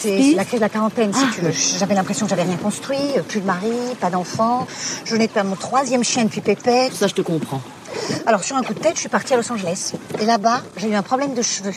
C'est 0.00 0.34
la 0.34 0.44
crise 0.44 0.60
de 0.60 0.64
la 0.64 0.70
quarantaine, 0.70 1.12
si 1.12 1.28
tu 1.34 1.42
veux. 1.42 1.52
J'avais 1.78 1.94
l'impression 1.94 2.24
que 2.24 2.30
j'avais 2.30 2.44
rien 2.44 2.56
construit, 2.56 2.96
euh, 3.18 3.22
plus 3.22 3.40
de 3.40 3.46
mari, 3.46 3.70
pas 4.00 4.08
d'enfant. 4.08 4.66
Je 5.04 5.14
n'ai 5.14 5.28
pas 5.28 5.42
mon 5.42 5.56
troisième 5.56 6.02
chien 6.04 6.24
depuis 6.24 6.40
Pépé. 6.40 6.88
Ça, 6.90 7.06
je 7.06 7.14
te 7.14 7.20
comprends. 7.20 7.60
Alors, 8.24 8.42
sur 8.42 8.56
un 8.56 8.62
coup 8.62 8.72
de 8.72 8.78
tête, 8.78 8.94
je 8.94 9.00
suis 9.00 9.08
partie 9.10 9.34
à 9.34 9.36
Los 9.36 9.52
Angeles. 9.52 9.92
Et 10.20 10.24
là-bas, 10.24 10.62
j'ai 10.78 10.88
eu 10.88 10.94
un 10.94 11.02
problème 11.02 11.34
de 11.34 11.42
cheveux. 11.42 11.72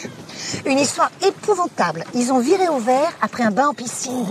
Une 0.65 0.79
histoire 0.79 1.11
épouvantable. 1.25 2.05
Ils 2.13 2.31
ont 2.31 2.39
viré 2.39 2.69
au 2.69 2.79
vert 2.79 3.11
après 3.21 3.43
un 3.43 3.51
bain 3.51 3.67
en 3.67 3.73
piscine. 3.73 4.25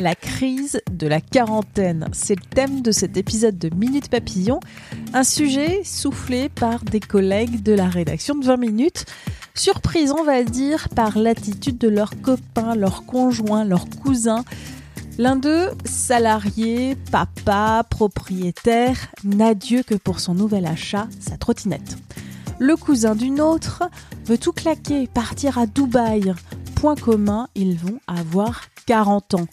La 0.00 0.16
crise 0.16 0.80
de 0.90 1.06
la 1.06 1.20
quarantaine, 1.20 2.08
c'est 2.12 2.34
le 2.34 2.42
thème 2.42 2.82
de 2.82 2.90
cet 2.90 3.16
épisode 3.16 3.58
de 3.58 3.72
Minute 3.72 4.08
Papillon, 4.08 4.58
un 5.12 5.22
sujet 5.22 5.82
soufflé 5.84 6.48
par 6.48 6.82
des 6.82 6.98
collègues 6.98 7.62
de 7.62 7.72
la 7.72 7.88
rédaction 7.88 8.34
de 8.34 8.44
20 8.44 8.56
minutes, 8.56 9.04
surprise 9.54 10.10
on 10.10 10.24
va 10.24 10.42
dire 10.42 10.88
par 10.88 11.16
l'attitude 11.16 11.78
de 11.78 11.86
leurs 11.86 12.20
copains, 12.20 12.74
leurs 12.74 13.06
conjoints, 13.06 13.64
leurs 13.64 13.88
cousins. 13.88 14.44
L'un 15.16 15.36
d'eux, 15.36 15.70
salarié, 15.84 16.96
papa, 17.12 17.86
propriétaire, 17.88 18.96
n'a 19.22 19.54
Dieu 19.54 19.84
que 19.84 19.94
pour 19.94 20.18
son 20.18 20.34
nouvel 20.34 20.66
achat, 20.66 21.06
sa 21.20 21.36
trottinette. 21.36 21.98
Le 22.58 22.74
cousin 22.74 23.14
d'une 23.14 23.40
autre 23.40 23.84
veut 24.26 24.38
tout 24.38 24.52
claquer, 24.52 25.06
partir 25.06 25.56
à 25.56 25.66
Dubaï. 25.66 26.34
Point 26.74 26.96
commun, 26.96 27.46
ils 27.54 27.78
vont 27.78 28.00
avoir 28.08 28.62
40 28.86 29.34
ans. 29.34 29.46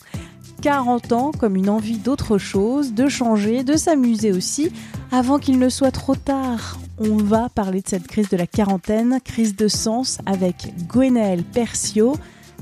40 0.62 1.12
ans 1.12 1.31
comme 1.31 1.56
une 1.56 1.70
envie 1.70 1.98
d'autre 1.98 2.38
chose, 2.38 2.94
de 2.94 3.09
changer, 3.09 3.64
de 3.64 3.76
s'amuser 3.76 4.31
aussi, 4.31 4.72
avant 5.12 5.40
qu'il 5.40 5.58
ne 5.58 5.70
soit 5.70 5.92
trop 5.92 6.16
tard. 6.16 6.78
On 7.00 7.17
va 7.17 7.50
parler 7.50 7.81
de 7.81 7.88
cette 7.88 8.08
crise 8.08 8.30
de 8.30 8.38
la 8.38 8.45
quarantaine, 8.45 9.20
crise 9.26 9.56
de 9.56 9.67
sens, 9.67 10.20
avec 10.28 10.72
Gwenaëlle 10.88 11.44
Persio, 11.44 12.16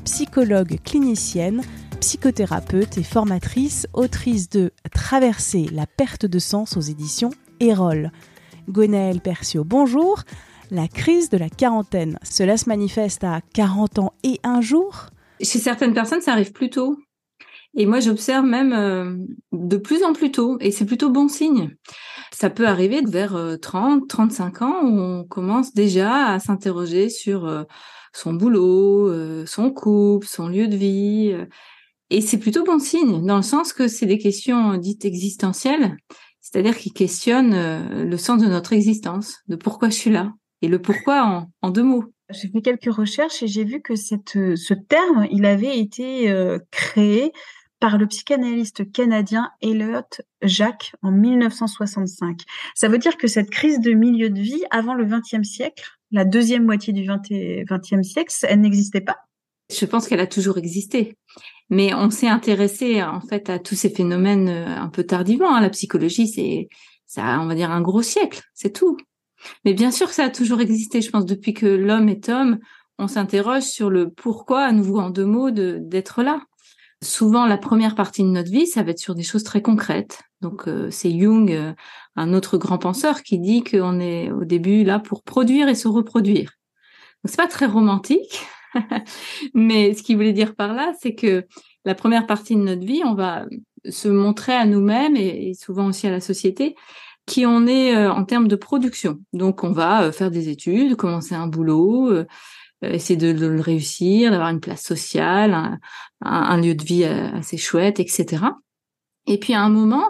psychologue 0.06 0.80
clinicienne, 0.86 1.62
psychothérapeute 2.00 2.98
et 2.98 3.04
formatrice, 3.04 3.86
autrice 3.92 4.50
de 4.50 4.72
Traverser 4.94 5.68
la 5.74 5.86
perte 5.86 6.26
de 6.26 6.40
sens 6.40 6.78
aux 6.78 6.82
éditions 6.82 7.32
Erol. 7.60 8.12
Gwenaëlle 8.70 9.20
Persio, 9.20 9.66
bonjour. 9.66 10.24
La 10.72 10.88
crise 10.88 11.30
de 11.30 11.38
la 11.38 11.50
quarantaine, 11.50 12.18
cela 12.24 12.56
se 12.56 12.70
manifeste 12.70 13.26
à 13.26 13.42
40 13.54 14.00
ans 14.00 14.14
et 14.24 14.40
un 14.44 14.62
jour? 14.62 15.08
Chez 15.42 15.60
certaines 15.60 15.94
personnes, 15.94 16.22
ça 16.22 16.32
arrive 16.32 16.54
plus 16.54 16.70
tôt. 16.70 16.98
Et 17.76 17.86
moi, 17.86 18.00
j'observe 18.00 18.46
même 18.46 18.74
euh, 18.74 19.16
de 19.52 19.78
plus 19.78 20.04
en 20.04 20.14
plus 20.14 20.32
tôt, 20.32 20.58
et 20.60 20.72
c'est 20.72 20.86
plutôt 20.86 21.10
bon 21.10 21.28
signe. 21.28 21.76
Ça 22.32 22.50
peut 22.50 22.68
arriver 22.68 23.02
vers 23.08 23.38
30, 23.62 24.04
euh, 24.04 24.06
35 24.08 24.62
ans, 24.64 24.82
où 24.84 25.00
on 25.00 25.24
commence 25.24 25.74
déjà 25.74 26.28
à 26.28 26.40
s'interroger 26.40 27.10
sur 27.10 27.46
euh, 27.46 27.64
son 28.14 28.34
boulot, 28.34 29.46
son 29.46 29.72
couple, 29.72 30.26
son 30.28 30.48
lieu 30.48 30.68
de 30.68 30.76
vie. 30.76 31.36
Et 32.10 32.22
c'est 32.22 32.40
plutôt 32.40 32.64
bon 32.64 32.80
signe, 32.80 33.24
dans 33.24 33.38
le 33.38 33.44
sens 33.44 33.72
que 33.72 33.88
c'est 33.88 34.08
des 34.08 34.18
questions 34.18 34.78
dites 34.78 35.06
existentielles, 35.06 35.96
c'est-à-dire 36.42 36.76
qui 36.76 36.92
questionnent 36.92 38.04
le 38.04 38.18
sens 38.18 38.42
de 38.42 38.48
notre 38.48 38.74
existence, 38.74 39.38
de 39.48 39.56
pourquoi 39.56 39.90
je 39.90 39.96
suis 39.96 40.10
là, 40.10 40.34
et 40.64 40.68
le 40.68 40.82
pourquoi 40.82 41.48
en, 41.62 41.70
deux 41.70 41.84
mots. 41.84 42.06
J'ai 42.32 42.48
fait 42.48 42.62
quelques 42.62 42.92
recherches 42.92 43.44
et 43.44 43.48
j'ai 43.48 43.64
vu 43.64 43.80
que 43.80 43.96
cette, 43.96 44.32
ce 44.34 44.74
terme, 44.74 45.28
il 45.30 45.46
avait 45.46 45.78
été 45.78 46.34
créé 46.72 47.32
par 47.80 47.98
le 47.98 48.08
psychanalyste 48.08 48.92
canadien 48.92 49.52
Elliot 49.62 50.02
Jacques 50.42 50.94
en 51.02 51.12
1965. 51.12 52.42
Ça 52.76 52.88
veut 52.88 52.98
dire 52.98 53.18
que 53.18 53.28
cette 53.28 53.50
crise 53.50 53.80
de 53.80 53.92
milieu 53.92 54.30
de 54.30 54.40
vie 54.40 54.64
avant 54.72 54.94
le 54.94 55.06
XXe 55.06 55.48
siècle, 55.48 55.84
la 56.12 56.26
deuxième 56.26 56.66
moitié 56.66 56.94
du 56.94 57.04
XXe 57.04 58.08
siècle, 58.08 58.34
elle 58.44 58.62
n'existait 58.62 59.02
pas. 59.02 59.18
Je 59.72 59.86
pense 59.86 60.08
qu'elle 60.08 60.20
a 60.20 60.28
toujours 60.28 60.58
existé. 60.58 61.16
Mais 61.70 61.94
on 61.94 62.10
s'est 62.10 62.28
intéressé 62.28 63.04
en 63.04 63.22
fait 63.22 63.50
à 63.50 63.60
tous 63.60 63.76
ces 63.76 63.90
phénomènes 63.90 64.50
euh, 64.50 64.68
un 64.68 64.90
peu 64.90 65.04
tardivement. 65.04 65.56
Hein. 65.56 65.62
La 65.62 65.70
psychologie, 65.70 66.28
c'est 66.28 66.68
ça, 67.06 67.40
on 67.42 67.46
va 67.46 67.54
dire 67.54 67.72
un 67.72 67.82
gros 67.82 68.02
siècle, 68.02 68.42
c'est 68.54 68.74
tout. 68.74 68.98
Mais 69.64 69.74
bien 69.74 69.92
sûr 69.92 70.10
ça 70.10 70.26
a 70.26 70.30
toujours 70.30 70.62
existé. 70.62 71.02
Je 71.02 71.12
pense 71.12 71.26
depuis 71.26 71.54
que 71.54 71.68
l'homme 71.68 72.10
est 72.10 72.28
homme, 72.30 72.58
on 72.98 73.08
s'interroge 73.08 73.64
sur 73.64 73.90
le 73.90 74.10
pourquoi, 74.10 74.64
à 74.64 74.72
nouveau 74.72 75.00
en 75.00 75.10
deux 75.10 75.26
mots, 75.26 75.52
d'être 75.52 76.24
là 76.24 76.42
souvent 77.02 77.46
la 77.46 77.58
première 77.58 77.96
partie 77.96 78.24
de 78.24 78.30
notre 78.30 78.52
vie, 78.52 78.68
ça 78.68 78.84
va 78.84 78.92
être 78.92 79.00
sur 79.00 79.16
des 79.16 79.24
choses 79.24 79.44
très 79.44 79.62
concrètes. 79.62 80.22
Donc 80.42 80.68
euh, 80.68 80.90
c'est 80.92 81.12
Jung, 81.18 81.52
euh, 81.52 81.74
un 82.16 82.34
autre 82.34 82.58
grand 82.58 82.78
penseur, 82.78 83.24
qui 83.24 83.40
dit 83.40 83.64
qu'on 83.64 84.00
est 84.00 84.32
au 84.32 84.46
début 84.46 84.84
là 84.84 85.00
pour 85.00 85.24
produire 85.24 85.70
et 85.70 85.76
se 85.76 85.88
reproduire. 85.88 86.54
Donc 87.24 87.32
c'est 87.32 87.38
pas 87.38 87.48
très 87.48 87.66
romantique, 87.66 88.46
mais 89.54 89.94
ce 89.94 90.04
qu'il 90.04 90.16
voulait 90.16 90.34
dire 90.34 90.56
par 90.56 90.74
là, 90.74 90.94
c'est 91.02 91.16
que 91.16 91.46
la 91.86 91.96
première 91.96 92.28
partie 92.28 92.56
de 92.56 92.62
notre 92.62 92.86
vie, 92.86 93.02
on 93.06 93.16
va 93.16 93.46
se 93.90 94.08
montrer 94.08 94.54
à 94.54 94.66
nous-mêmes 94.66 95.16
et, 95.16 95.54
souvent 95.54 95.88
aussi 95.88 96.08
à 96.08 96.12
la 96.12 96.20
société 96.20 96.76
qui 97.26 97.46
on 97.46 97.68
est 97.68 97.96
euh, 97.96 98.12
en 98.12 98.26
termes 98.26 98.48
de 98.48 98.56
production. 98.56 99.20
Donc 99.34 99.64
on 99.64 99.72
va 99.72 100.12
faire 100.12 100.32
des 100.32 100.50
études, 100.50 100.96
commencer 100.96 101.36
un 101.36 101.48
boulot, 101.48 102.12
euh, 102.12 102.26
essayer 102.82 103.18
de, 103.18 103.48
le 103.48 103.62
réussir, 103.62 104.32
d'avoir 104.32 104.50
une 104.50 104.60
place 104.60 104.84
sociale, 104.84 105.80
un, 106.22 106.62
lieu 106.62 106.76
de 106.76 106.84
vie 106.84 107.04
euh, 107.04 107.30
assez 107.34 107.58
chouette, 107.58 108.00
etc. 108.00 108.44
Et 109.28 109.38
puis 109.38 109.54
à 109.54 109.62
un 109.62 109.70
moment 109.70 110.10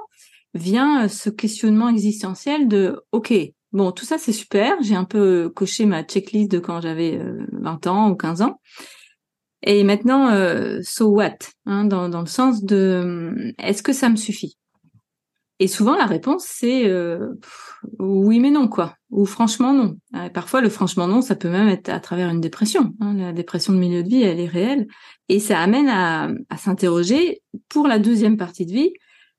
vient 0.53 1.05
euh, 1.05 1.07
ce 1.07 1.29
questionnement 1.29 1.89
existentiel 1.89 2.67
de 2.67 3.01
OK, 3.11 3.33
bon 3.71 3.91
tout 3.91 4.05
ça 4.05 4.17
c'est 4.17 4.33
super, 4.33 4.77
j'ai 4.81 4.95
un 4.95 5.05
peu 5.05 5.51
coché 5.55 5.85
ma 5.85 6.03
checklist 6.03 6.51
de 6.51 6.59
quand 6.59 6.81
j'avais 6.81 7.19
20 7.51 7.87
ans 7.87 8.09
ou 8.09 8.15
15 8.15 8.41
ans. 8.41 8.59
Et 9.61 9.83
maintenant, 9.83 10.29
so 10.81 11.09
what 11.09 11.37
hein, 11.65 11.83
dans, 11.83 12.07
dans 12.07 12.21
le 12.21 12.27
sens 12.27 12.63
de 12.63 13.53
est-ce 13.57 13.83
que 13.83 13.91
ça 13.91 14.07
me 14.07 14.15
suffit? 14.15 14.58
Et 15.59 15.67
souvent, 15.67 15.95
la 15.95 16.05
réponse, 16.05 16.45
c'est 16.47 16.87
euh, 16.87 17.33
oui, 17.99 18.39
mais 18.39 18.49
non, 18.49 18.69
quoi. 18.69 18.95
Ou 19.09 19.25
franchement, 19.25 19.73
non. 19.73 19.97
Et 20.25 20.29
parfois, 20.29 20.61
le 20.61 20.69
franchement 20.69 21.07
non, 21.07 21.21
ça 21.21 21.35
peut 21.35 21.49
même 21.49 21.67
être 21.67 21.89
à 21.89 21.99
travers 21.99 22.29
une 22.29 22.39
dépression. 22.39 22.93
Hein. 23.01 23.15
La 23.15 23.33
dépression 23.33 23.73
de 23.73 23.77
milieu 23.77 24.01
de 24.01 24.07
vie, 24.07 24.23
elle 24.23 24.39
est 24.39 24.47
réelle. 24.47 24.87
Et 25.27 25.39
ça 25.39 25.59
amène 25.59 25.89
à, 25.89 26.29
s'interroger 26.57 27.41
pour 27.67 27.87
la 27.87 27.99
deuxième 27.99 28.37
partie 28.37 28.65
de 28.65 28.71
vie, 28.71 28.93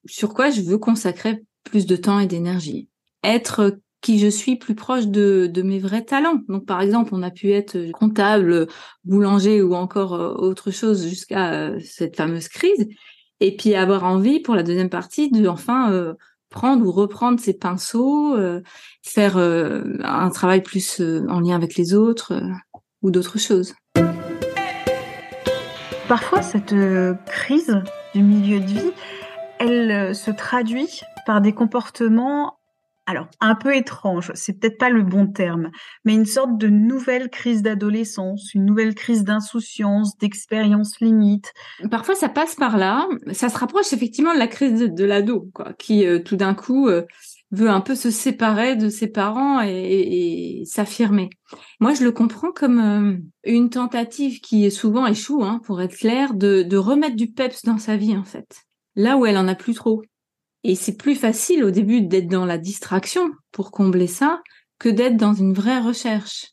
sur 0.04 0.34
quoi 0.34 0.50
je 0.50 0.60
veux 0.60 0.78
consacrer 0.78 1.42
plus 1.64 1.86
de 1.86 1.96
temps 1.96 2.20
et 2.20 2.26
d'énergie. 2.26 2.88
Être 3.24 3.78
qui 4.02 4.18
je 4.18 4.28
suis 4.28 4.56
plus 4.56 4.74
proche 4.74 5.06
de, 5.06 5.50
mes 5.62 5.78
vrais 5.78 6.04
talents. 6.04 6.40
Donc, 6.48 6.66
par 6.66 6.82
exemple, 6.82 7.14
on 7.14 7.22
a 7.22 7.30
pu 7.30 7.52
être 7.52 7.90
comptable, 7.92 8.66
boulanger 9.04 9.62
ou 9.62 9.74
encore 9.74 10.14
euh, 10.14 10.34
autre 10.34 10.70
chose 10.70 11.06
jusqu'à 11.06 11.52
euh, 11.52 11.80
cette 11.82 12.16
fameuse 12.16 12.48
crise 12.48 12.88
et 13.40 13.56
puis 13.56 13.74
avoir 13.74 14.04
envie 14.04 14.40
pour 14.40 14.54
la 14.54 14.62
deuxième 14.62 14.90
partie 14.90 15.30
de 15.30 15.48
enfin 15.48 15.90
euh, 15.92 16.14
prendre 16.50 16.86
ou 16.86 16.92
reprendre 16.92 17.40
ses 17.40 17.54
pinceaux, 17.54 18.36
euh, 18.36 18.62
faire 19.02 19.36
euh, 19.36 19.98
un 20.04 20.30
travail 20.30 20.62
plus 20.62 21.00
en 21.00 21.40
lien 21.40 21.56
avec 21.56 21.76
les 21.76 21.94
autres 21.94 22.40
ou 23.02 23.10
d'autres 23.10 23.38
choses. 23.38 23.74
Parfois, 26.08 26.42
cette 26.42 26.74
crise 27.26 27.80
du 28.14 28.22
milieu 28.22 28.60
de 28.60 28.66
vie, 28.66 28.92
elle 29.58 30.14
se 30.14 30.32
traduit 30.32 31.00
par 31.24 31.40
des 31.40 31.52
comportements 31.52 32.59
alors 33.10 33.26
un 33.40 33.54
peu 33.56 33.74
étrange, 33.74 34.30
c'est 34.34 34.58
peut-être 34.58 34.78
pas 34.78 34.88
le 34.88 35.02
bon 35.02 35.26
terme, 35.26 35.70
mais 36.04 36.14
une 36.14 36.26
sorte 36.26 36.56
de 36.58 36.68
nouvelle 36.68 37.28
crise 37.28 37.62
d'adolescence, 37.62 38.54
une 38.54 38.64
nouvelle 38.64 38.94
crise 38.94 39.24
d'insouciance, 39.24 40.16
d'expérience 40.18 41.00
limite. 41.00 41.52
Parfois 41.90 42.14
ça 42.14 42.28
passe 42.28 42.54
par 42.54 42.78
là, 42.78 43.08
ça 43.32 43.48
se 43.48 43.58
rapproche 43.58 43.92
effectivement 43.92 44.32
de 44.32 44.38
la 44.38 44.46
crise 44.46 44.80
de, 44.80 45.04
l'ado, 45.04 45.50
quoi, 45.52 45.72
qui 45.74 46.06
euh, 46.06 46.20
tout 46.20 46.36
d'un 46.36 46.54
coup 46.54 46.88
euh, 46.88 47.02
veut 47.50 47.68
un 47.68 47.80
peu 47.80 47.96
se 47.96 48.10
séparer 48.10 48.76
de 48.76 48.88
ses 48.88 49.08
parents 49.08 49.60
et, 49.60 50.62
s'affirmer. 50.66 51.30
Moi, 51.80 51.94
je 51.94 52.04
le 52.04 52.12
comprends 52.12 52.52
comme 52.52 52.78
euh, 52.78 53.16
une 53.44 53.70
tentative 53.70 54.40
qui 54.40 54.70
souvent 54.70 55.06
échoue, 55.06 55.42
hein, 55.42 55.60
pour 55.64 55.82
être 55.82 55.96
clair, 55.96 56.34
de, 56.34 56.62
de 56.62 56.76
remettre 56.76 57.16
du 57.16 57.32
peps 57.32 57.64
dans 57.64 57.78
sa 57.78 57.96
vie 57.96 58.16
en 58.16 58.24
fait, 58.24 58.62
là 58.94 59.16
où 59.16 59.26
elle 59.26 59.36
en 59.36 59.48
a 59.48 59.56
plus 59.56 59.74
trop. 59.74 60.02
Et 60.64 60.74
c'est 60.74 60.96
plus 60.96 61.14
facile 61.14 61.64
au 61.64 61.70
début 61.70 62.02
d'être 62.02 62.28
dans 62.28 62.44
la 62.44 62.58
distraction 62.58 63.30
pour 63.50 63.70
combler 63.70 64.06
ça 64.06 64.42
que 64.78 64.88
d'être 64.88 65.16
dans 65.16 65.34
une 65.34 65.54
vraie 65.54 65.80
recherche 65.80 66.48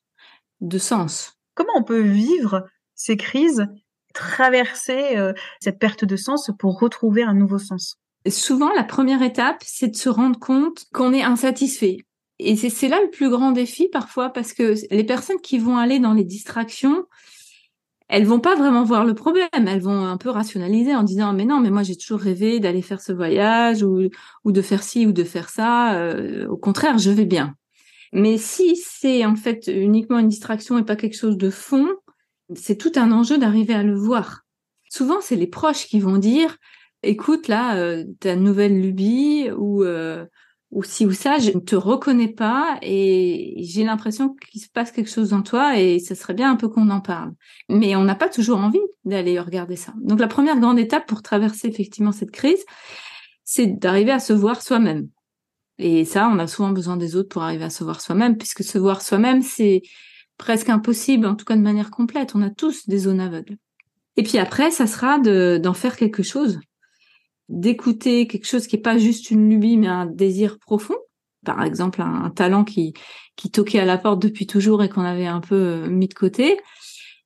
de 0.62 0.78
sens. 0.78 1.34
Comment 1.56 1.74
on 1.76 1.84
peut 1.84 2.02
vivre 2.02 2.66
ces 2.96 3.18
crises, 3.18 3.68
traverser 4.14 5.18
euh, 5.18 5.34
cette 5.60 5.80
perte 5.80 6.06
de 6.06 6.16
sens 6.16 6.52
pour 6.58 6.80
retrouver 6.80 7.24
un 7.24 7.34
nouveau 7.34 7.60
sens? 7.60 7.98
Souvent, 8.30 8.74
la 8.74 8.84
première 8.84 9.22
étape, 9.22 9.62
c'est 9.66 9.90
de 9.90 9.96
se 9.96 10.10
rendre 10.10 10.40
compte 10.40 10.86
qu'on 10.94 11.14
est 11.14 11.24
insatisfait. 11.24 11.98
Et 12.40 12.56
c'est 12.56 12.88
là 12.88 13.02
le 13.02 13.10
plus 13.10 13.30
grand 13.30 13.52
défi 13.52 13.88
parfois, 13.90 14.30
parce 14.30 14.54
que 14.54 14.76
les 14.92 15.04
personnes 15.04 15.42
qui 15.42 15.58
vont 15.58 15.78
aller 15.78 16.00
dans 16.00 16.14
les 16.14 16.24
distractions, 16.24 17.06
elles 18.10 18.26
vont 18.26 18.40
pas 18.40 18.56
vraiment 18.56 18.84
voir 18.84 19.06
le 19.06 19.14
problème. 19.14 19.48
Elles 19.54 19.82
vont 19.82 20.06
un 20.06 20.18
peu 20.18 20.30
rationaliser 20.30 20.96
en 20.96 21.04
disant 21.04 21.34
mais 21.34 21.46
non, 21.46 21.60
mais 21.60 21.70
moi 21.70 21.84
j'ai 21.84 21.98
toujours 21.98 22.20
rêvé 22.20 22.60
d'aller 22.60 22.82
faire 22.82 23.02
ce 23.02 23.12
voyage 23.12 23.84
ou, 23.84 24.10
ou 24.46 24.52
de 24.52 24.62
faire 24.62 24.84
ci 24.84 25.06
ou 25.06 25.12
de 25.12 25.24
faire 25.24 25.50
ça. 25.50 25.96
Euh, 25.96 26.48
au 26.48 26.58
contraire, 26.58 26.98
je 26.98 27.12
vais 27.12 27.26
bien. 27.26 27.56
Mais 28.14 28.38
si 28.38 28.78
c'est 28.78 29.26
en 29.26 29.36
fait 29.36 29.68
uniquement 29.68 30.20
une 30.20 30.30
distraction 30.30 30.78
et 30.78 30.84
pas 30.84 30.96
quelque 30.96 31.18
chose 31.18 31.38
de 31.38 31.50
fond, 31.50 31.88
c'est 32.56 32.78
tout 32.78 32.94
un 32.96 33.12
enjeu 33.12 33.38
d'arriver 33.38 33.74
à 33.74 33.84
le 33.84 33.96
voir. 33.96 34.44
Souvent, 34.90 35.20
c'est 35.22 35.36
les 35.36 35.48
proches 35.48 35.88
qui 35.88 36.00
vont 36.00 36.18
dire 36.18 36.58
écoute 37.04 37.48
là, 37.48 37.78
euh, 37.78 38.06
ta 38.20 38.36
nouvelle 38.36 38.82
lubie 38.82 39.50
ou 39.56 39.84
euh, 39.84 40.26
ou 40.72 40.84
si 40.84 41.06
ou 41.06 41.12
ça, 41.12 41.40
je 41.40 41.52
ne 41.52 41.60
te 41.60 41.76
reconnais 41.76 42.28
pas 42.28 42.78
et 42.82 43.56
j'ai 43.60 43.86
l'impression 43.86 44.36
qu'il 44.36 44.62
se 44.62 44.68
passe 44.70 44.92
quelque 44.92 45.10
chose 45.10 45.30
dans 45.30 45.42
toi 45.42 45.80
et 45.80 46.00
ce 46.00 46.14
serait 46.14 46.34
bien 46.34 46.52
un 46.52 46.56
peu 46.56 46.68
qu'on 46.68 46.90
en 46.90 47.00
parle. 47.00 47.32
Mais 47.70 47.96
on 47.96 48.04
n'a 48.04 48.16
pas 48.16 48.28
toujours 48.28 48.60
envie 48.60 48.82
d'aller 49.06 49.40
regarder 49.40 49.78
ça. 49.78 49.94
Donc 50.02 50.20
la 50.20 50.28
première 50.28 50.60
grande 50.60 50.80
étape 50.80 51.08
pour 51.08 51.22
traverser 51.22 51.68
effectivement 51.68 52.12
cette 52.12 52.32
crise, 52.32 52.64
c'est 53.44 53.68
d'arriver 53.68 54.12
à 54.12 54.20
se 54.20 54.34
voir 54.34 54.62
soi-même. 54.62 55.08
Et 55.80 56.06
ça, 56.06 56.30
on 56.30 56.40
a 56.40 56.48
souvent 56.48 56.72
besoin 56.72 56.98
des 56.98 57.16
autres 57.16 57.30
pour 57.30 57.44
arriver 57.44 57.64
à 57.64 57.70
se 57.70 57.84
voir 57.84 58.02
soi-même, 58.02 58.38
puisque 58.38 58.64
se 58.64 58.78
voir 58.78 59.02
soi-même, 59.02 59.42
c'est 59.42 59.84
presque 60.38 60.70
impossible, 60.70 61.26
en 61.28 61.36
tout 61.36 61.46
cas 61.46 61.56
de 61.56 61.62
manière 61.62 61.92
complète. 61.92 62.36
On 62.36 62.42
a 62.42 62.50
tous 62.50 62.88
des 62.88 62.98
zones 62.98 63.20
aveugles. 63.20 63.58
Et 64.18 64.24
puis 64.24 64.40
après, 64.40 64.72
ça 64.72 64.88
sera 64.88 65.20
d'en 65.20 65.74
faire 65.74 65.96
quelque 65.96 66.24
chose 66.24 66.60
d'écouter 67.50 68.28
quelque 68.28 68.48
chose 68.48 68.68
qui 68.68 68.76
est 68.76 68.82
pas 68.82 68.98
juste 68.98 69.32
une 69.32 69.50
lubie, 69.50 69.78
mais 69.78 69.88
un 69.88 70.06
désir 70.06 70.60
profond. 70.60 70.96
Par 71.46 71.64
exemple, 71.64 72.02
un, 72.02 72.30
talent 72.30 72.64
qui, 72.64 72.94
qui 73.36 73.52
toquait 73.52 73.80
à 73.80 73.86
la 73.86 73.98
porte 73.98 74.22
depuis 74.22 74.48
toujours 74.48 74.84
et 74.84 74.90
qu'on 74.90 75.04
avait 75.04 75.28
un 75.28 75.40
peu 75.40 75.56
euh, 75.56 75.88
mis 75.88 76.08
de 76.08 76.14
côté. 76.14 76.60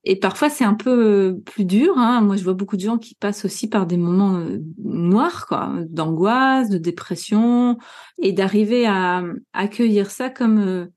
Et 0.03 0.15
parfois, 0.15 0.50
c'est 0.50 0.63
un 0.63 0.73
peu 0.73 0.89
euh, 0.89 1.33
plus 1.45 1.65
dur. 1.65 1.97
Hein. 1.97 2.21
Moi, 2.21 2.35
je 2.35 2.44
vois 2.44 2.53
beaucoup 2.53 2.75
de 2.75 2.81
gens 2.81 2.97
qui 2.97 3.15
passent 3.15 3.45
aussi 3.45 3.68
par 3.68 3.88
des 3.88 3.97
moments 3.97 4.35
euh, 4.38 4.59
noirs, 4.83 5.47
quoi, 5.47 5.73
d'angoisse, 5.89 6.69
de 6.69 6.77
dépression, 6.77 7.77
et 8.19 8.31
d'arriver 8.31 8.85
à, 8.85 9.23
accueillir 9.53 10.12
ça 10.12 10.29
comme 10.29 10.89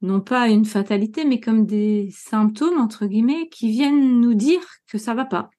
non 0.00 0.20
pas 0.20 0.48
une 0.48 0.64
fatalité, 0.64 1.24
mais 1.24 1.40
comme 1.40 1.66
des 1.66 2.10
symptômes 2.12 2.78
entre 2.78 3.06
guillemets 3.06 3.48
qui 3.48 3.70
viennent 3.70 4.20
nous 4.20 4.34
dire 4.34 4.60
que 4.86 4.98
ça 4.98 5.14
va 5.14 5.24
pas. 5.24 5.50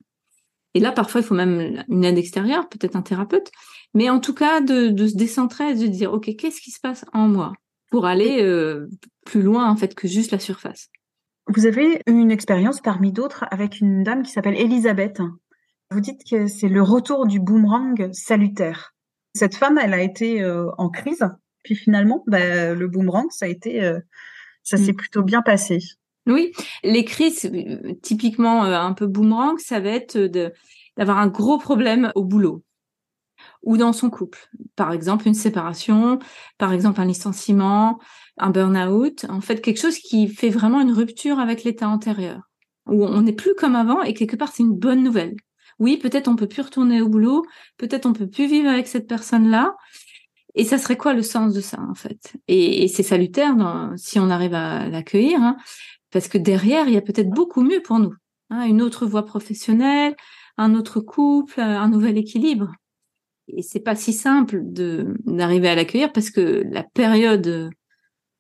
Et 0.76 0.80
là, 0.80 0.92
parfois, 0.92 1.22
il 1.22 1.24
faut 1.24 1.36
même 1.36 1.84
une 1.90 2.06
aide 2.06 2.18
extérieure, 2.18 2.70
peut-être 2.70 2.96
un 2.96 3.02
thérapeute, 3.02 3.52
mais 3.94 4.10
en 4.10 4.20
tout 4.20 4.34
cas, 4.34 4.62
de, 4.62 4.96
se 5.08 5.16
décentrer 5.16 5.74
de 5.74 5.88
dire, 5.88 6.14
OK, 6.14 6.36
qu'est-ce 6.36 6.62
qui 6.62 6.72
se 6.72 6.80
passe 6.80 7.06
en 7.14 7.28
moi 7.28 7.54
pour 7.90 8.06
aller 8.06 8.44
euh, 8.44 8.88
plus 9.26 9.42
loin, 9.42 9.70
en 9.70 9.76
fait, 9.76 9.96
que 9.96 10.08
juste 10.08 10.32
la 10.32 10.40
surface? 10.40 10.90
Vous 11.48 11.66
avez 11.66 12.02
eu 12.08 12.12
une 12.12 12.30
expérience 12.30 12.82
parmi 12.82 13.12
d'autres 13.12 13.46
avec 13.50 13.80
une 13.80 14.04
dame 14.04 14.22
qui 14.22 14.32
s'appelle 14.32 14.56
Elisabeth. 14.56 15.20
Vous 15.90 16.00
dites 16.00 16.22
que 16.30 16.46
c'est 16.46 16.70
le 16.70 16.84
retour 16.84 17.26
du 17.26 17.40
boomerang 17.40 18.12
salutaire. 18.14 18.94
Cette 19.34 19.56
femme, 19.56 19.80
elle 19.82 19.96
a 19.96 20.02
été 20.02 20.44
euh, 20.44 20.70
en 20.78 20.90
crise, 20.90 21.28
puis 21.64 21.76
finalement, 21.76 22.24
bah, 22.28 22.76
le 22.76 22.88
boomerang, 22.88 23.28
ça 23.32 23.46
a 23.46 23.48
été, 23.48 23.84
euh, 23.84 24.00
ça 24.62 24.78
s'est 24.78 24.94
mm. 24.94 24.98
plutôt 24.98 25.24
bien 25.24 25.42
passé. 25.42 25.80
Oui, 26.28 26.52
les 26.84 27.06
crises, 27.06 27.46
euh, 27.46 27.94
typiquement 28.02 28.66
euh, 28.66 28.76
un 28.76 28.94
peu 28.94 29.08
boomerang, 29.08 29.58
ça 29.60 29.80
va 29.80 29.90
être 29.90 30.18
de 30.18 30.54
d'avoir 30.98 31.20
un 31.20 31.28
gros 31.28 31.58
problème 31.58 32.12
au 32.16 32.26
boulot 32.26 32.64
ou 33.64 33.78
dans 33.78 33.94
son 33.94 34.10
couple. 34.10 34.50
Par 34.76 34.92
exemple, 34.92 35.28
une 35.28 35.34
séparation, 35.34 36.20
par 36.58 36.74
exemple 36.74 37.02
un 37.02 37.06
licenciement, 37.06 38.00
un 38.38 38.50
burn-out, 38.50 39.26
en 39.30 39.42
fait 39.42 39.62
quelque 39.62 39.80
chose 39.80 39.98
qui 39.98 40.28
fait 40.28 40.50
vraiment 40.50 40.82
une 40.82 40.92
rupture 40.92 41.40
avec 41.40 41.64
l'état 41.64 41.88
antérieur, 41.88 42.42
où 42.86 43.06
on 43.06 43.22
n'est 43.22 43.34
plus 43.34 43.56
comme 43.56 43.76
avant 43.76 44.02
et 44.02 44.14
quelque 44.14 44.36
part 44.36 44.50
c'est 44.52 44.64
une 44.64 44.78
bonne 44.78 45.04
nouvelle. 45.04 45.36
Oui, 45.80 45.98
peut-être 45.98 46.28
on 46.28 46.36
peut 46.36 46.48
plus 46.48 46.62
retourner 46.62 47.02
au 47.02 47.08
boulot, 47.08 47.46
peut-être 47.78 48.06
on 48.06 48.14
peut 48.14 48.28
plus 48.28 48.48
vivre 48.48 48.70
avec 48.70 48.88
cette 48.88 49.08
personne-là. 49.08 49.76
Et 50.56 50.66
ça 50.66 50.78
serait 50.78 50.98
quoi 50.98 51.14
le 51.14 51.22
sens 51.22 51.54
de 51.54 51.62
ça 51.62 51.80
en 51.90 51.94
fait? 51.94 52.34
Et, 52.48 52.88
c'est 52.88 53.04
salutaire 53.04 53.56
si 53.96 54.20
on 54.20 54.30
arrive 54.30 54.56
à 54.56 54.90
l'accueillir. 54.90 55.40
Hein 55.42 55.58
parce 56.12 56.28
que 56.28 56.38
derrière, 56.38 56.88
il 56.88 56.94
y 56.94 56.98
a 56.98 57.02
peut-être 57.02 57.30
beaucoup 57.30 57.62
mieux 57.62 57.82
pour 57.82 58.00
nous. 58.00 58.14
Hein, 58.50 58.66
une 58.66 58.82
autre 58.82 59.06
voie 59.06 59.26
professionnelle, 59.26 60.16
un 60.58 60.74
autre 60.74 61.00
couple, 61.00 61.60
un 61.60 61.88
nouvel 61.88 62.18
équilibre. 62.18 62.72
Et 63.48 63.62
c'est 63.62 63.80
pas 63.80 63.96
si 63.96 64.14
simple 64.14 64.62
de 64.64 65.16
d'arriver 65.26 65.70
à 65.70 65.76
l'accueillir 65.76 66.12
parce 66.12 66.30
que 66.30 66.64
la 66.70 66.84
période 66.84 67.70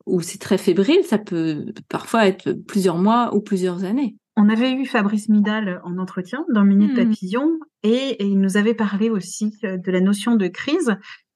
où 0.06 0.21
c'est 0.21 0.39
très 0.39 0.57
fébrile, 0.57 1.04
ça 1.04 1.18
peut 1.18 1.66
parfois 1.88 2.27
être 2.27 2.51
plusieurs 2.51 2.98
mois 2.98 3.36
ou 3.36 3.42
plusieurs 3.42 3.83
années. 3.83 4.16
On 4.36 4.50
avait 4.50 4.71
eu 4.71 4.86
Fabrice 4.86 5.30
Midal 5.30 5.81
en 5.83 5.98
entretien 5.98 6.45
dans 6.54 6.63
Minute 6.63 6.94
mmh. 6.94 7.10
Papillon 7.10 7.60
et, 7.83 7.89
et, 7.92 8.25
il 8.25 8.39
nous 8.39 8.57
avait 8.57 8.74
parlé 8.74 9.10
aussi 9.10 9.54
euh, 9.63 9.77
de 9.77 9.92
la 9.92 10.01
notion 10.01 10.36
de 10.36 10.48
crise. 10.48 10.95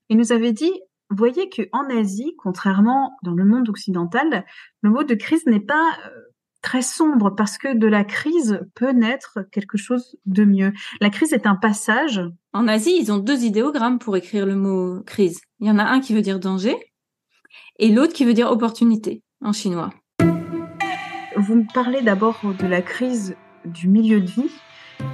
Il 0.09 0.17
nous 0.17 0.31
avait 0.31 0.53
dit, 0.53 0.71
voyez 1.15 1.49
qu'en 1.49 1.89
Asie, 1.89 2.33
contrairement 2.37 3.17
dans 3.23 3.33
le 3.33 3.45
monde 3.45 3.69
occidental, 3.69 4.45
le 4.81 4.89
mot 4.89 5.03
de 5.03 5.15
crise 5.15 5.45
n'est 5.45 5.59
pas 5.59 5.97
euh, 6.05 6.09
très 6.61 6.81
sombre 6.81 7.29
parce 7.35 7.57
que 7.57 7.75
de 7.75 7.87
la 7.87 8.03
crise 8.03 8.61
peut 8.73 8.91
naître 8.91 9.39
quelque 9.51 9.77
chose 9.77 10.17
de 10.25 10.45
mieux. 10.45 10.73
La 11.01 11.09
crise 11.09 11.33
est 11.33 11.45
un 11.45 11.55
passage. 11.55 12.21
En 12.53 12.67
Asie, 12.67 12.97
ils 12.99 13.11
ont 13.11 13.19
deux 13.19 13.43
idéogrammes 13.43 13.99
pour 13.99 14.17
écrire 14.17 14.45
le 14.45 14.55
mot 14.55 15.01
crise. 15.03 15.41
Il 15.59 15.67
y 15.67 15.71
en 15.71 15.77
a 15.77 15.83
un 15.83 15.99
qui 15.99 16.13
veut 16.13 16.21
dire 16.21 16.39
danger 16.39 16.75
et 17.79 17.89
l'autre 17.89 18.13
qui 18.13 18.25
veut 18.25 18.33
dire 18.33 18.49
opportunité 18.49 19.23
en 19.41 19.51
chinois. 19.51 19.91
Vous 21.35 21.55
me 21.55 21.73
parlez 21.73 22.01
d'abord 22.01 22.39
de 22.59 22.67
la 22.67 22.81
crise 22.81 23.35
du 23.65 23.87
milieu 23.87 24.21
de 24.21 24.29
vie 24.29 24.51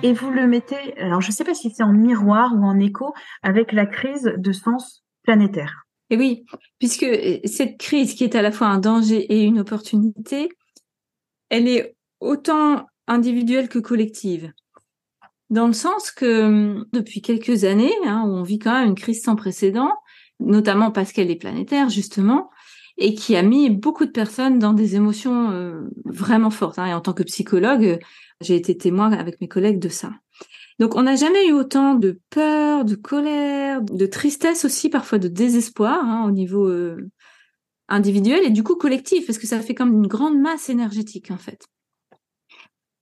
et 0.04 0.14
vous 0.14 0.32
le 0.32 0.48
mettez, 0.48 0.98
alors 0.98 1.22
je 1.22 1.30
ne 1.30 1.34
sais 1.34 1.44
pas 1.44 1.54
si 1.54 1.72
c'est 1.72 1.84
en 1.84 1.94
miroir 1.94 2.54
ou 2.56 2.64
en 2.64 2.80
écho 2.80 3.14
avec 3.42 3.72
la 3.72 3.86
crise 3.86 4.34
de 4.38 4.52
sens 4.52 5.04
planétaire. 5.24 5.86
Et 6.10 6.18
oui, 6.18 6.46
puisque 6.80 7.04
euh, 7.04 7.40
cette 7.46 7.78
crise 7.78 8.14
qui 8.14 8.24
est 8.24 8.36
à 8.36 8.42
la 8.42 8.52
fois 8.52 8.68
un 8.68 8.80
danger 8.80 9.18
et 9.18 9.44
une 9.44 9.60
opportunité, 9.60 10.50
elle 11.50 11.68
est 11.68 11.96
autant 12.20 12.88
individuelle 13.08 13.70
que 13.70 13.80
collective. 13.80 14.52
Dans 15.50 15.68
le 15.68 15.74
sens 15.74 16.12
que 16.12 16.44
hum, 16.44 16.86
depuis 16.94 17.22
quelques 17.22 17.64
années, 17.64 17.94
hein, 18.06 18.24
on 18.28 18.44
vit 18.44 18.60
quand 18.60 18.74
même 18.74 18.90
une 18.90 18.96
crise 18.96 19.24
sans 19.24 19.36
précédent, 19.36 19.92
notamment 20.40 20.92
parce 20.92 21.12
qu'elle 21.12 21.32
est 21.32 21.36
planétaire 21.36 21.90
justement, 21.90 22.50
et 22.98 23.16
qui 23.16 23.36
a 23.36 23.42
mis 23.42 23.70
beaucoup 23.70 24.06
de 24.06 24.12
personnes 24.12 24.60
dans 24.60 24.74
des 24.74 24.96
émotions 24.96 25.52
euh, 25.52 25.88
vraiment 26.06 26.52
fortes. 26.52 26.80
Hein. 26.80 26.88
Et 26.88 26.94
en 26.94 27.02
tant 27.02 27.14
que 27.14 27.24
psychologue, 27.24 28.00
j'ai 28.42 28.56
été 28.56 28.78
témoin 28.78 29.12
avec 29.12 29.42
mes 29.42 29.48
collègues 29.48 29.80
de 29.80 29.90
ça. 29.90 30.12
Donc 30.80 30.96
on 30.96 31.04
n'a 31.04 31.16
jamais 31.16 31.48
eu 31.48 31.52
autant 31.52 31.96
de 31.96 32.20
peur, 32.30 32.86
de 32.86 32.96
colère, 32.96 33.82
de 33.82 34.06
tristesse 34.06 34.64
aussi, 34.64 34.90
parfois 34.90 35.20
de 35.20 35.28
désespoir 35.28 36.04
hein, 36.04 36.26
au 36.26 36.32
niveau 36.32 36.68
euh, 36.68 37.10
individuel 37.90 38.46
et 38.46 38.50
du 38.50 38.64
coup 38.64 38.76
collectif, 38.76 39.28
parce 39.28 39.38
que 39.38 39.48
ça 39.48 39.60
fait 39.60 39.76
comme 39.76 39.94
une 39.94 40.08
grande 40.08 40.40
masse 40.40 40.70
énergétique 40.70 41.32
en 41.32 41.38
fait. 41.38 41.66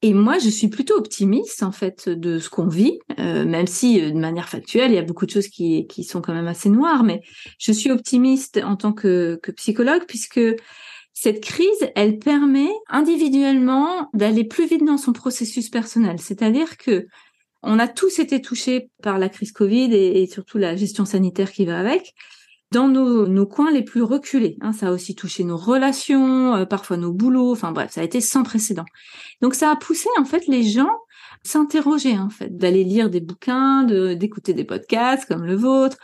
Et 0.03 0.13
moi, 0.13 0.37
je 0.37 0.49
suis 0.49 0.67
plutôt 0.67 0.95
optimiste 0.95 1.63
en 1.63 1.71
fait 1.71 2.07
de 2.07 2.37
ce 2.37 2.49
qu'on 2.49 2.67
vit, 2.67 2.99
euh, 3.19 3.45
même 3.45 3.65
si 3.65 3.99
euh, 3.99 4.11
de 4.11 4.19
manière 4.19 4.49
factuelle, 4.49 4.91
il 4.91 4.95
y 4.95 4.99
a 4.99 5.03
beaucoup 5.03 5.25
de 5.25 5.31
choses 5.31 5.47
qui, 5.47 5.87
qui 5.87 6.03
sont 6.03 6.21
quand 6.21 6.33
même 6.33 6.47
assez 6.47 6.69
noires, 6.69 7.03
mais 7.03 7.21
je 7.59 7.71
suis 7.71 7.91
optimiste 7.91 8.59
en 8.63 8.75
tant 8.75 8.93
que, 8.93 9.39
que 9.41 9.51
psychologue 9.51 10.03
puisque 10.07 10.39
cette 11.13 11.43
crise, 11.43 11.89
elle 11.95 12.19
permet 12.19 12.69
individuellement 12.89 14.07
d'aller 14.13 14.43
plus 14.43 14.67
vite 14.67 14.85
dans 14.85 14.99
son 14.99 15.13
processus 15.13 15.67
personnel. 15.69 16.19
C'est-à-dire 16.19 16.77
que 16.77 17.07
on 17.63 17.79
a 17.79 17.87
tous 17.87 18.19
été 18.19 18.41
touchés 18.41 18.89
par 19.01 19.17
la 19.19 19.29
crise 19.29 19.51
Covid 19.51 19.93
et, 19.93 20.27
surtout 20.27 20.57
la 20.57 20.75
gestion 20.75 21.05
sanitaire 21.05 21.51
qui 21.51 21.65
va 21.65 21.79
avec 21.79 22.13
dans 22.71 22.89
nos, 22.89 23.45
coins 23.45 23.71
les 23.71 23.83
plus 23.83 24.01
reculés. 24.01 24.57
Hein. 24.61 24.73
ça 24.73 24.89
a 24.89 24.91
aussi 24.91 25.15
touché 25.15 25.45
nos 25.45 25.55
relations, 25.55 26.53
euh, 26.55 26.65
parfois 26.65 26.97
nos 26.97 27.13
boulots, 27.13 27.53
enfin 27.53 27.71
bref, 27.71 27.91
ça 27.91 28.01
a 28.01 28.03
été 28.03 28.19
sans 28.19 28.43
précédent. 28.43 28.85
Donc 29.41 29.55
ça 29.55 29.71
a 29.71 29.75
poussé 29.77 30.09
en 30.19 30.25
fait 30.25 30.47
les 30.47 30.63
gens 30.63 30.91
s'interroger 31.43 32.17
en 32.17 32.29
fait, 32.29 32.55
d'aller 32.57 32.83
lire 32.83 33.09
des 33.09 33.21
bouquins, 33.21 33.83
d'écouter 33.83 34.53
des 34.53 34.65
podcasts 34.65 35.25
comme 35.25 35.45
le 35.45 35.55
vôtre, 35.55 35.97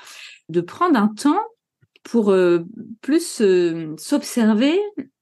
de 0.50 0.62
prendre 0.62 0.98
un 0.98 1.10
temps 1.10 1.42
pour 2.04 2.32
euh, 2.32 2.60
plus 3.02 3.42
euh, 3.42 3.94
s'observer 3.98 4.80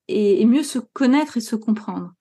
et, 0.07 0.45
mieux 0.45 0.63
se 0.63 0.79
connaître 0.79 1.37
et 1.37 1.41
se 1.41 1.55
comprendre. 1.55 2.13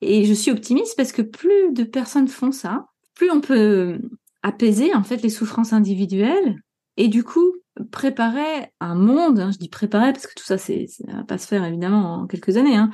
Et 0.00 0.24
je 0.24 0.34
suis 0.34 0.50
optimiste 0.50 0.96
parce 0.96 1.12
que 1.12 1.22
plus 1.22 1.72
de 1.72 1.84
personnes 1.84 2.28
font 2.28 2.52
ça, 2.52 2.86
plus 3.20 3.30
on 3.30 3.42
peut 3.42 3.98
apaiser 4.42 4.94
en 4.94 5.02
fait 5.02 5.20
les 5.20 5.28
souffrances 5.28 5.74
individuelles 5.74 6.56
et 6.96 7.08
du 7.08 7.22
coup 7.22 7.52
préparer 7.92 8.72
un 8.80 8.94
monde, 8.94 9.38
hein, 9.38 9.50
je 9.52 9.58
dis 9.58 9.68
préparer 9.68 10.14
parce 10.14 10.26
que 10.26 10.32
tout 10.34 10.44
ça, 10.44 10.56
c'est, 10.56 10.86
ça 10.86 11.04
va 11.12 11.24
pas 11.24 11.36
se 11.36 11.46
faire 11.46 11.62
évidemment 11.66 12.14
en 12.14 12.26
quelques 12.26 12.56
années, 12.56 12.76
hein, 12.76 12.88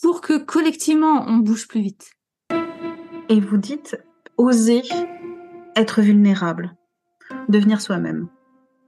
pour 0.00 0.20
que 0.20 0.38
collectivement 0.38 1.24
on 1.26 1.38
bouge 1.38 1.66
plus 1.66 1.80
vite. 1.80 2.12
Et 3.28 3.40
vous 3.40 3.56
dites 3.56 3.96
oser 4.36 4.82
être 5.74 6.00
vulnérable, 6.00 6.76
devenir 7.48 7.80
soi-même. 7.80 8.28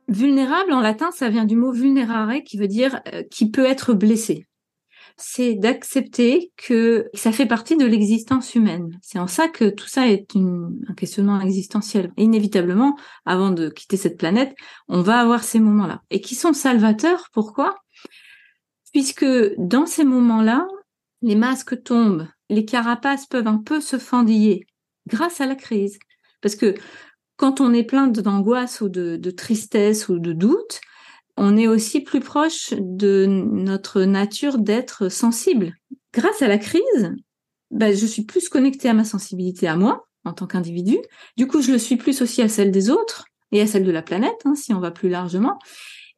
Vulnérable 0.06 0.72
en 0.72 0.80
latin, 0.80 1.10
ça 1.10 1.28
vient 1.28 1.44
du 1.44 1.56
mot 1.56 1.72
vulnerare 1.72 2.34
qui 2.46 2.56
veut 2.56 2.68
dire 2.68 3.00
euh, 3.12 3.24
qui 3.32 3.50
peut 3.50 3.66
être 3.66 3.94
blessé. 3.94 4.46
C'est 5.16 5.54
d'accepter 5.54 6.52
que 6.56 7.08
ça 7.14 7.32
fait 7.32 7.46
partie 7.46 7.76
de 7.76 7.86
l'existence 7.86 8.54
humaine. 8.54 8.98
C'est 9.02 9.18
en 9.18 9.26
ça 9.26 9.48
que 9.48 9.70
tout 9.70 9.86
ça 9.86 10.08
est 10.08 10.34
un 10.36 10.94
questionnement 10.96 11.40
existentiel. 11.40 12.12
inévitablement, 12.16 12.96
avant 13.24 13.50
de 13.50 13.68
quitter 13.68 13.96
cette 13.96 14.18
planète, 14.18 14.54
on 14.88 15.02
va 15.02 15.20
avoir 15.20 15.44
ces 15.44 15.60
moments-là. 15.60 16.02
Et 16.10 16.20
qui 16.20 16.34
sont 16.34 16.52
salvateurs, 16.52 17.28
pourquoi? 17.32 17.76
Puisque 18.92 19.26
dans 19.58 19.86
ces 19.86 20.04
moments-là, 20.04 20.66
les 21.22 21.36
masques 21.36 21.82
tombent, 21.82 22.28
les 22.50 22.64
carapaces 22.64 23.26
peuvent 23.26 23.48
un 23.48 23.58
peu 23.58 23.80
se 23.80 23.98
fendiller 23.98 24.66
grâce 25.06 25.40
à 25.40 25.46
la 25.46 25.54
crise. 25.54 25.98
Parce 26.40 26.56
que 26.56 26.74
quand 27.36 27.60
on 27.60 27.72
est 27.72 27.84
plein 27.84 28.06
d'angoisse 28.06 28.80
ou 28.80 28.88
de, 28.88 29.30
tristesse 29.30 30.08
ou 30.08 30.18
de 30.18 30.32
doute, 30.32 30.80
on 31.36 31.56
est 31.56 31.66
aussi 31.66 32.00
plus 32.00 32.20
proche 32.20 32.74
de 32.78 33.26
notre 33.26 34.02
nature 34.02 34.58
d'être 34.58 35.08
sensible. 35.08 35.74
Grâce 36.12 36.42
à 36.42 36.48
la 36.48 36.58
crise, 36.58 37.12
ben, 37.70 37.94
je 37.94 38.06
suis 38.06 38.24
plus 38.24 38.48
connectée 38.48 38.88
à 38.88 38.94
ma 38.94 39.04
sensibilité 39.04 39.66
à 39.66 39.76
moi 39.76 40.06
en 40.24 40.32
tant 40.32 40.46
qu'individu. 40.46 40.98
Du 41.36 41.46
coup, 41.46 41.60
je 41.60 41.72
le 41.72 41.78
suis 41.78 41.96
plus 41.96 42.22
aussi 42.22 42.40
à 42.40 42.48
celle 42.48 42.70
des 42.70 42.90
autres 42.90 43.24
et 43.52 43.60
à 43.60 43.66
celle 43.66 43.84
de 43.84 43.90
la 43.90 44.02
planète, 44.02 44.40
hein, 44.44 44.54
si 44.54 44.72
on 44.72 44.80
va 44.80 44.90
plus 44.90 45.08
largement. 45.08 45.58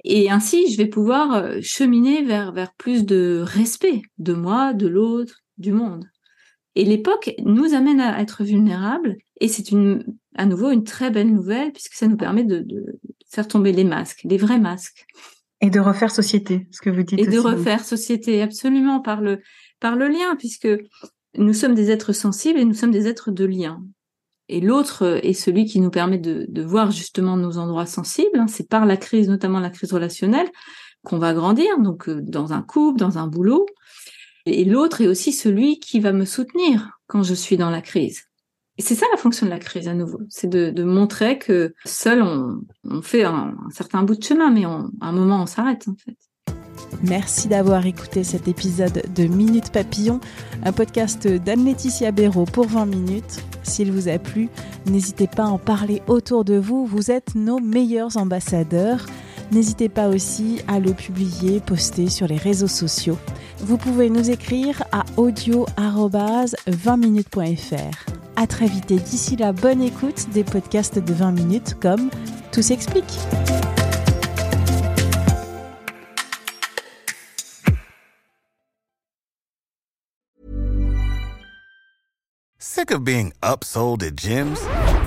Et 0.05 0.31
ainsi, 0.31 0.71
je 0.71 0.77
vais 0.77 0.87
pouvoir 0.87 1.35
euh, 1.35 1.59
cheminer 1.63 2.23
vers, 2.23 2.53
vers 2.53 2.73
plus 2.75 3.05
de 3.05 3.43
respect 3.45 4.03
de 4.19 4.35
moi, 4.35 4.75
de 4.75 4.87
l'autre, 4.87 5.43
du 5.59 5.73
monde. 5.73 6.05
Et 6.75 6.85
l'époque 6.85 7.33
nous 7.39 7.75
amène 7.75 8.01
à 8.01 8.21
être 8.21 8.45
vulnérables 8.45 9.17
et 9.41 9.49
c'est 9.49 9.71
une, 9.71 10.05
à 10.35 10.47
nouveau 10.47 10.71
une 10.71 10.85
très 10.85 11.11
belle 11.11 11.33
nouvelle 11.33 11.73
puisque 11.73 11.95
ça 11.95 12.07
nous 12.07 12.17
permet 12.17 12.45
de, 12.45 12.61
de, 12.61 12.99
faire 13.29 13.49
tomber 13.49 13.73
les 13.73 13.85
masques, 13.85 14.23
les 14.25 14.39
vrais 14.39 14.59
masques. 14.59 15.07
Et 15.61 15.71
de 15.71 15.81
refaire 15.81 16.11
société, 16.11 16.69
ce 16.71 16.81
que 16.81 16.91
vous 16.91 17.03
dites. 17.03 17.19
Et 17.19 17.27
de 17.27 17.39
refaire 17.39 17.85
société, 17.85 18.43
absolument, 18.43 19.01
par 19.01 19.23
le, 19.23 19.41
par 19.81 19.97
le 19.97 20.07
lien, 20.09 20.37
puisque 20.39 20.69
nous 21.35 21.55
sommes 21.55 21.75
des 21.75 21.91
êtres 21.91 22.13
sensibles 22.13 22.59
et 22.59 22.65
nous 22.65 22.75
sommes 22.75 22.91
des 22.91 23.09
êtres 23.09 23.31
de 23.31 23.45
lien. 23.45 23.83
Et 24.49 24.61
l'autre 24.61 25.19
est 25.23 25.33
celui 25.33 25.65
qui 25.65 25.81
nous 25.81 25.91
permet 25.91 26.19
de, 26.19 26.45
de 26.49 26.63
voir 26.63 26.91
justement 26.91 27.37
nos 27.37 27.59
endroits 27.59 27.87
sensibles. 27.87 28.39
Hein. 28.39 28.47
C'est 28.49 28.69
par 28.69 28.85
la 28.87 28.97
crise, 28.97 29.29
notamment 29.29 29.59
la 29.59 29.71
crise 29.71 29.93
relationnelle, 29.93 30.49
qu'on 31.05 31.19
va 31.19 31.33
grandir, 31.33 31.79
donc 31.79 32.09
euh, 32.09 32.21
dans 32.23 32.53
un 32.53 32.63
couple, 32.63 33.01
dans 33.01 33.17
un 33.19 33.27
boulot. 33.27 33.67
Et 34.45 34.65
l'autre 34.65 35.01
est 35.01 35.09
aussi 35.09 35.33
celui 35.33 35.81
qui 35.81 36.01
va 36.01 36.13
me 36.13 36.25
soutenir 36.25 37.01
quand 37.07 37.23
je 37.23 37.35
suis 37.35 37.57
dans 37.57 37.71
la 37.71 37.81
crise. 37.81 38.25
Et 38.79 38.83
c'est 38.83 38.95
ça 38.95 39.07
la 39.11 39.17
fonction 39.17 39.47
de 39.47 39.51
la 39.51 39.59
crise 39.59 39.89
à 39.89 39.95
nouveau, 39.95 40.21
c'est 40.29 40.49
de, 40.49 40.85
montrer 40.85 41.39
que 41.39 41.75
seul 41.87 42.23
on, 42.23 42.61
fait 43.03 43.25
un, 43.25 43.57
certain 43.71 44.03
bout 44.03 44.17
de 44.17 44.23
chemin, 44.23 44.51
mais 44.51 44.65
à 44.65 44.87
un 45.01 45.13
moment 45.13 45.43
on 45.43 45.47
s'arrête 45.47 45.89
en 45.89 45.95
fait. 45.95 46.17
Merci 47.03 47.49
d'avoir 47.49 47.85
écouté 47.87 48.23
cet 48.25 48.49
épisode 48.49 49.03
de 49.15 49.25
Minute 49.25 49.71
Papillon, 49.71 50.21
un 50.65 50.73
podcast 50.73 51.27
d'Anne-Laetitia 51.27 52.13
Béraud 52.13 52.45
pour 52.45 52.67
20 52.67 52.87
minutes. 52.87 53.43
S'il 53.63 53.93
vous 53.93 54.09
a 54.09 54.19
plu, 54.19 54.49
n'hésitez 54.87 55.27
pas 55.27 55.45
à 55.45 55.49
en 55.49 55.59
parler 55.59 56.01
autour 56.07 56.45
de 56.45 56.57
vous, 56.57 56.87
vous 56.87 57.11
êtes 57.11 57.35
nos 57.35 57.59
meilleurs 57.59 58.17
ambassadeurs. 58.17 59.05
N'hésitez 59.53 59.89
pas 59.89 60.09
aussi 60.09 60.61
à 60.69 60.81
le 60.81 60.93
publier, 60.93 61.61
poster 61.61 62.09
sur 62.09 62.27
les 62.27 62.37
réseaux 62.37 62.67
sociaux. 62.67 63.17
Vous 63.59 63.79
pouvez 63.79 64.11
nous 64.11 64.31
écrire 64.31 64.83
à 64.93 65.05
audio-20minutes.fr. 65.17 68.16
À 68.39 68.47
très 68.47 68.67
vite 68.67 68.91
et 68.91 68.99
d'ici 68.99 69.35
là, 69.37 69.53
bonne 69.53 69.81
écoute 69.81 70.29
des 70.35 70.45
podcasts 70.45 70.99
de 70.99 71.15
20 71.15 71.33
minutes 71.33 71.77
comme 71.81 72.11
Tout 72.53 72.61
s'explique. 72.61 73.19
Sick 82.59 82.91
of 82.91 83.03
being 83.03 83.33
upsold 83.43 84.03
at 84.03 84.17
gyms? 84.17 84.59